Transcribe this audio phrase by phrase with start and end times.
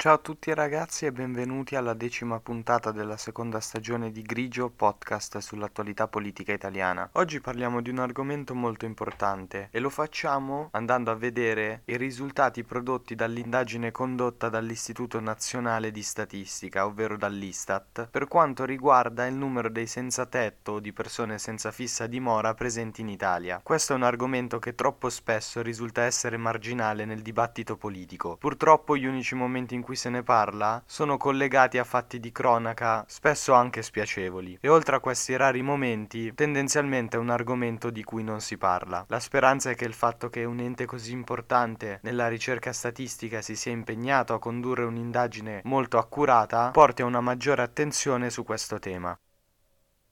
[0.00, 5.36] Ciao a tutti ragazzi e benvenuti alla decima puntata della seconda stagione di Grigio podcast
[5.36, 7.10] sull'attualità politica italiana.
[7.12, 12.64] Oggi parliamo di un argomento molto importante e lo facciamo andando a vedere i risultati
[12.64, 19.86] prodotti dall'indagine condotta dall'Istituto Nazionale di Statistica, ovvero dall'Istat, per quanto riguarda il numero dei
[19.86, 23.60] senza tetto o di persone senza fissa dimora presenti in Italia.
[23.62, 28.38] Questo è un argomento che troppo spesso risulta essere marginale nel dibattito politico.
[28.38, 32.30] Purtroppo gli unici momenti in cui cui se ne parla sono collegati a fatti di
[32.30, 38.04] cronaca, spesso anche spiacevoli, e oltre a questi rari momenti, tendenzialmente è un argomento di
[38.04, 39.04] cui non si parla.
[39.08, 43.56] La speranza è che il fatto che un ente così importante nella ricerca statistica si
[43.56, 49.18] sia impegnato a condurre un'indagine molto accurata porti a una maggiore attenzione su questo tema.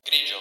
[0.03, 0.38] Grigio,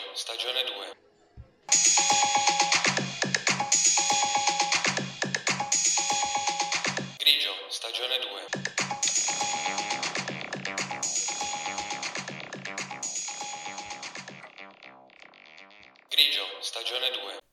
[16.18, 17.47] Grigio, stagione 2.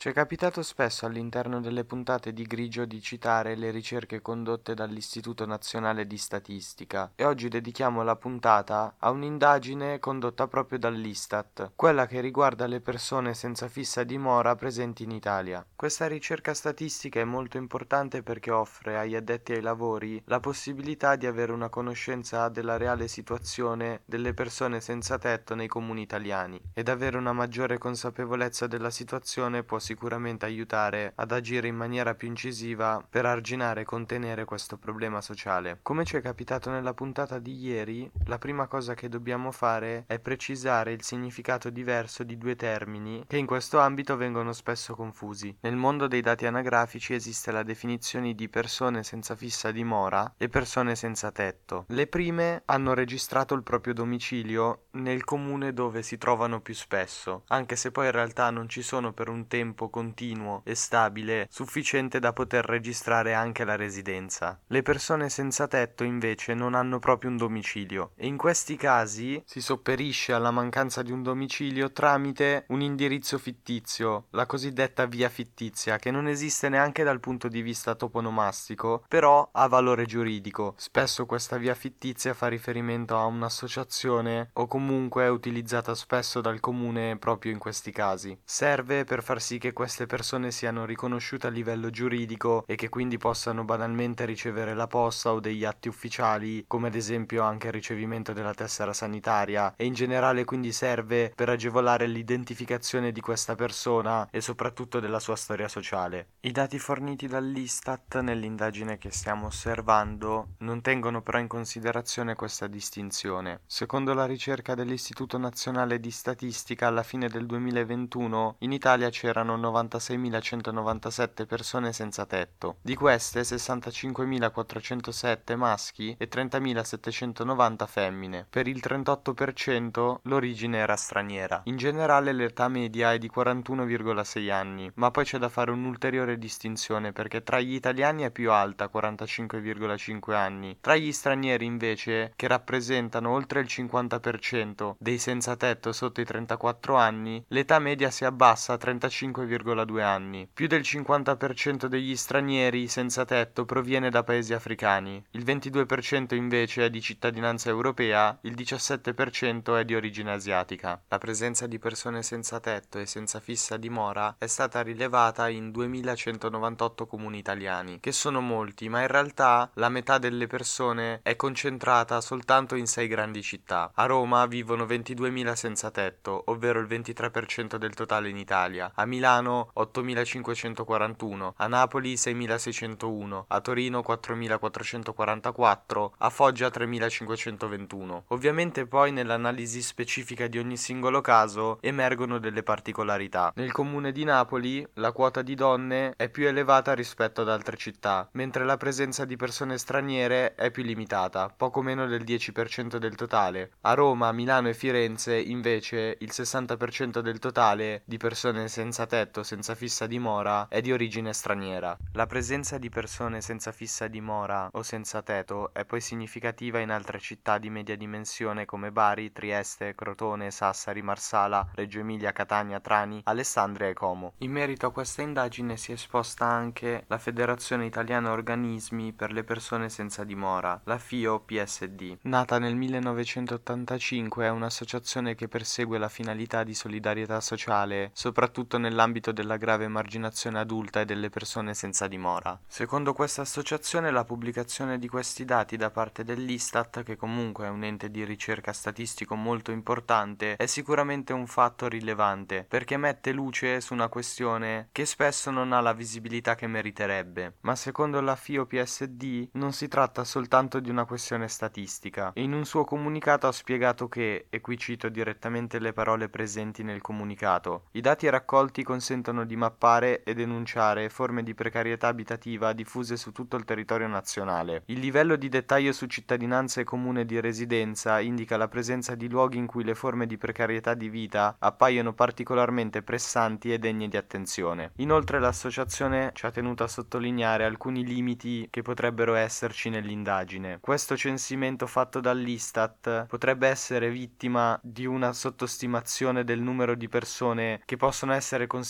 [0.00, 5.44] Ci è capitato spesso all'interno delle puntate di Grigio di citare le ricerche condotte dall'Istituto
[5.44, 12.22] Nazionale di Statistica e oggi dedichiamo la puntata a un'indagine condotta proprio dall'Istat, quella che
[12.22, 15.62] riguarda le persone senza fissa dimora presenti in Italia.
[15.76, 21.26] Questa ricerca statistica è molto importante perché offre agli addetti ai lavori la possibilità di
[21.26, 27.18] avere una conoscenza della reale situazione delle persone senza tetto nei comuni italiani ed avere
[27.18, 33.26] una maggiore consapevolezza della situazione può sicuramente aiutare ad agire in maniera più incisiva per
[33.26, 35.80] arginare e contenere questo problema sociale.
[35.82, 40.20] Come ci è capitato nella puntata di ieri, la prima cosa che dobbiamo fare è
[40.20, 45.56] precisare il significato diverso di due termini che in questo ambito vengono spesso confusi.
[45.62, 50.94] Nel mondo dei dati anagrafici esiste la definizione di persone senza fissa dimora e persone
[50.94, 51.86] senza tetto.
[51.88, 57.74] Le prime hanno registrato il proprio domicilio nel comune dove si trovano più spesso, anche
[57.74, 62.18] se poi in realtà non ci sono per un tempo tempo continuo e stabile sufficiente
[62.18, 64.60] da poter registrare anche la residenza.
[64.66, 69.62] Le persone senza tetto invece non hanno proprio un domicilio e in questi casi si
[69.62, 76.10] sopperisce alla mancanza di un domicilio tramite un indirizzo fittizio, la cosiddetta via fittizia, che
[76.10, 80.74] non esiste neanche dal punto di vista toponomastico, però ha valore giuridico.
[80.76, 87.16] Spesso questa via fittizia fa riferimento a un'associazione o comunque è utilizzata spesso dal comune
[87.16, 88.38] proprio in questi casi.
[88.44, 92.88] Serve per far sì che che queste persone siano riconosciute a livello giuridico e che
[92.88, 97.72] quindi possano banalmente ricevere la posta o degli atti ufficiali, come ad esempio anche il
[97.72, 104.28] ricevimento della tessera sanitaria e in generale quindi serve per agevolare l'identificazione di questa persona
[104.30, 106.30] e soprattutto della sua storia sociale.
[106.40, 113.60] I dati forniti dall'Istat nell'indagine che stiamo osservando non tengono però in considerazione questa distinzione.
[113.66, 121.46] Secondo la ricerca dell'Istituto Nazionale di Statistica alla fine del 2021 in Italia c'erano 96.197
[121.46, 122.76] persone senza tetto.
[122.80, 128.46] Di queste 65.407 maschi e 30.790 femmine.
[128.48, 131.60] Per il 38% l'origine era straniera.
[131.64, 137.12] In generale l'età media è di 41,6 anni, ma poi c'è da fare un'ulteriore distinzione
[137.12, 140.78] perché tra gli italiani è più alta, 45,5 anni.
[140.80, 146.96] Tra gli stranieri invece, che rappresentano oltre il 50% dei senza tetto sotto i 34
[146.96, 150.48] anni, l'età media si abbassa a 35 5,2 anni.
[150.52, 156.90] Più del 50% degli stranieri senza tetto proviene da paesi africani, il 22% invece è
[156.90, 161.00] di cittadinanza europea, il 17% è di origine asiatica.
[161.08, 167.06] La presenza di persone senza tetto e senza fissa dimora è stata rilevata in 2198
[167.06, 172.76] comuni italiani, che sono molti, ma in realtà la metà delle persone è concentrata soltanto
[172.76, 173.90] in sei grandi città.
[173.94, 178.92] A Roma vivono 22.000 senza tetto, ovvero il 23% del totale in Italia.
[178.94, 188.24] A Milano Milano 8541, a Napoli 6601, a Torino 4444, a Foggia 3521.
[188.28, 193.52] Ovviamente poi nell'analisi specifica di ogni singolo caso emergono delle particolarità.
[193.56, 198.28] Nel comune di Napoli la quota di donne è più elevata rispetto ad altre città,
[198.32, 203.72] mentre la presenza di persone straniere è più limitata, poco meno del 10% del totale.
[203.82, 209.42] A Roma, Milano e Firenze invece il 60% del totale di persone senza tetto tetto
[209.42, 211.94] senza fissa dimora è di origine straniera.
[212.12, 217.18] La presenza di persone senza fissa dimora o senza tetto è poi significativa in altre
[217.18, 223.88] città di media dimensione come Bari, Trieste, Crotone, Sassari, Marsala, Reggio Emilia, Catania, Trani, Alessandria
[223.88, 224.32] e Como.
[224.38, 229.44] In merito a questa indagine si è esposta anche la Federazione Italiana Organismi per le
[229.44, 232.20] persone senza dimora, la FIO PSD.
[232.22, 239.56] Nata nel 1985 è un'associazione che persegue la finalità di solidarietà sociale, soprattutto nell'ambito della
[239.56, 242.56] grave emarginazione adulta e delle persone senza dimora.
[242.66, 247.82] Secondo questa associazione la pubblicazione di questi dati da parte dell'Istat, che comunque è un
[247.82, 253.94] ente di ricerca statistico molto importante, è sicuramente un fatto rilevante, perché mette luce su
[253.94, 257.54] una questione che spesso non ha la visibilità che meriterebbe.
[257.62, 262.30] Ma secondo la FIO PSD non si tratta soltanto di una questione statistica.
[262.34, 267.00] In un suo comunicato ha spiegato che, e qui cito direttamente le parole presenti nel
[267.00, 273.32] comunicato, i dati raccolti consentono di mappare e denunciare forme di precarietà abitativa diffuse su
[273.32, 274.82] tutto il territorio nazionale.
[274.86, 279.56] Il livello di dettaglio su cittadinanza e comune di residenza indica la presenza di luoghi
[279.56, 284.92] in cui le forme di precarietà di vita appaiono particolarmente pressanti e degne di attenzione.
[284.96, 290.76] Inoltre l'associazione ci ha tenuto a sottolineare alcuni limiti che potrebbero esserci nell'indagine.
[290.78, 297.96] Questo censimento fatto dall'Istat potrebbe essere vittima di una sottostimazione del numero di persone che
[297.96, 298.88] possono essere considerate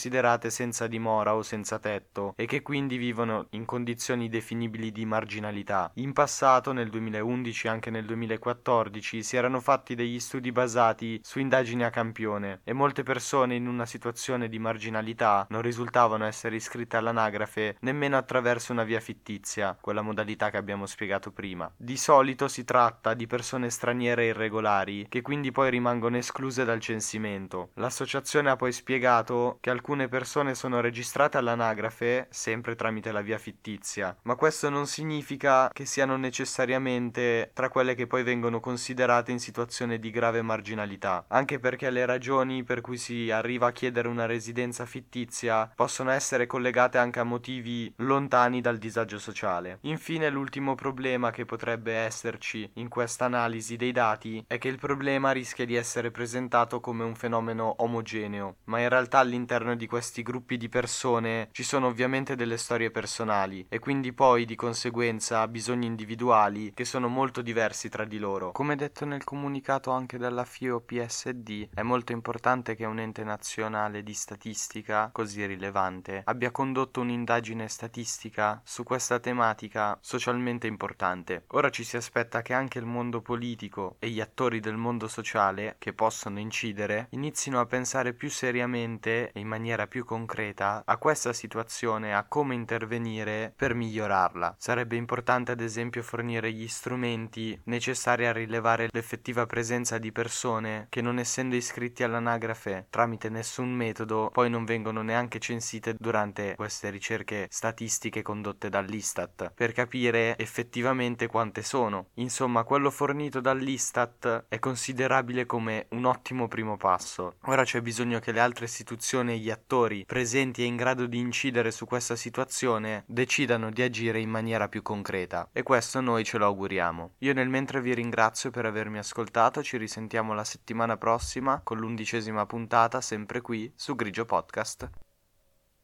[0.48, 5.90] senza dimora o senza tetto e che quindi vivono in condizioni definibili di marginalità.
[5.94, 11.38] In passato, nel 2011 e anche nel 2014, si erano fatti degli studi basati su
[11.38, 16.96] indagini a campione e molte persone in una situazione di marginalità non risultavano essere iscritte
[16.96, 21.70] all'anagrafe nemmeno attraverso una via fittizia, quella modalità che abbiamo spiegato prima.
[21.76, 27.70] Di solito si tratta di persone straniere irregolari che quindi poi rimangono escluse dal censimento.
[27.74, 34.16] L'associazione ha poi spiegato che alcune persone sono registrate all'anagrafe sempre tramite la via fittizia,
[34.22, 39.98] ma questo non significa che siano necessariamente tra quelle che poi vengono considerate in situazione
[39.98, 44.86] di grave marginalità, anche perché le ragioni per cui si arriva a chiedere una residenza
[44.86, 49.78] fittizia possono essere collegate anche a motivi lontani dal disagio sociale.
[49.82, 55.32] Infine l'ultimo problema che potrebbe esserci in questa analisi dei dati è che il problema
[55.32, 60.58] rischia di essere presentato come un fenomeno omogeneo, ma in realtà all'interno di questi gruppi
[60.58, 66.74] di persone ci sono ovviamente delle storie personali e quindi poi di conseguenza bisogni individuali
[66.74, 68.52] che sono molto diversi tra di loro.
[68.52, 74.02] Come detto nel comunicato anche dalla FIO PSD, è molto importante che un ente nazionale
[74.02, 81.44] di statistica così rilevante abbia condotto un'indagine statistica su questa tematica socialmente importante.
[81.52, 85.76] Ora ci si aspetta che anche il mondo politico e gli attori del mondo sociale
[85.78, 91.32] che possono incidere inizino a pensare più seriamente e in maniera più concreta a questa
[91.32, 94.56] situazione, a come intervenire per migliorarla.
[94.58, 101.00] Sarebbe importante ad esempio fornire gli strumenti necessari a rilevare l'effettiva presenza di persone che
[101.00, 107.46] non essendo iscritti all'anagrafe tramite nessun metodo poi non vengono neanche censite durante queste ricerche
[107.50, 112.08] statistiche condotte dall'Istat per capire effettivamente quante sono.
[112.14, 117.36] Insomma, quello fornito dall'Istat è considerabile come un ottimo primo passo.
[117.44, 119.59] Ora c'è bisogno che le altre istituzioni e gli attori
[120.06, 124.82] presenti e in grado di incidere su questa situazione decidano di agire in maniera più
[124.82, 127.14] concreta e questo noi ce lo auguriamo.
[127.18, 132.46] Io nel mentre vi ringrazio per avermi ascoltato, ci risentiamo la settimana prossima con l'undicesima
[132.46, 134.88] puntata sempre qui su Grigio Podcast.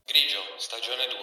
[0.05, 1.07] Grigio, stagione 2.
[1.07, 1.16] Grigio, stagione 2.